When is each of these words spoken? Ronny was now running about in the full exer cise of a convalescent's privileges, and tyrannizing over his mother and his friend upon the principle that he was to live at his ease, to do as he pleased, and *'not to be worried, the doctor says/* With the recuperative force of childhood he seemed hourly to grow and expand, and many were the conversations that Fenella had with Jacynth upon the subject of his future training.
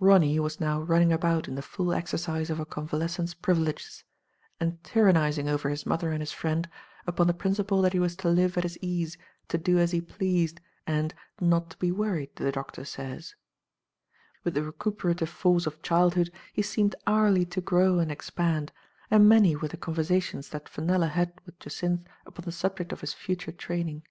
Ronny 0.00 0.40
was 0.40 0.58
now 0.58 0.80
running 0.80 1.12
about 1.12 1.46
in 1.46 1.54
the 1.54 1.62
full 1.62 1.92
exer 1.92 2.18
cise 2.18 2.50
of 2.50 2.58
a 2.58 2.66
convalescent's 2.66 3.34
privileges, 3.34 4.02
and 4.58 4.82
tyrannizing 4.82 5.48
over 5.48 5.68
his 5.68 5.86
mother 5.86 6.10
and 6.10 6.20
his 6.20 6.32
friend 6.32 6.68
upon 7.06 7.28
the 7.28 7.32
principle 7.32 7.82
that 7.82 7.92
he 7.92 8.00
was 8.00 8.16
to 8.16 8.28
live 8.28 8.56
at 8.58 8.64
his 8.64 8.76
ease, 8.82 9.16
to 9.46 9.56
do 9.58 9.78
as 9.78 9.92
he 9.92 10.00
pleased, 10.00 10.60
and 10.88 11.14
*'not 11.40 11.70
to 11.70 11.76
be 11.76 11.92
worried, 11.92 12.34
the 12.34 12.50
doctor 12.50 12.84
says/* 12.84 13.36
With 14.42 14.54
the 14.54 14.64
recuperative 14.64 15.28
force 15.28 15.68
of 15.68 15.80
childhood 15.82 16.32
he 16.52 16.62
seemed 16.62 16.96
hourly 17.06 17.44
to 17.46 17.60
grow 17.60 18.00
and 18.00 18.10
expand, 18.10 18.72
and 19.08 19.28
many 19.28 19.54
were 19.54 19.68
the 19.68 19.76
conversations 19.76 20.48
that 20.48 20.68
Fenella 20.68 21.06
had 21.06 21.32
with 21.46 21.60
Jacynth 21.60 22.08
upon 22.26 22.44
the 22.44 22.50
subject 22.50 22.90
of 22.90 23.02
his 23.02 23.12
future 23.14 23.52
training. 23.52 24.02